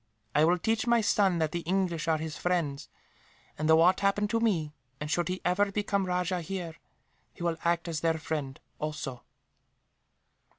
[0.33, 2.89] I will teach my son that the English are his friends
[3.55, 6.73] and, should aught happen to me, and should he ever become rajah here,
[7.35, 9.21] he will act as their friend, also."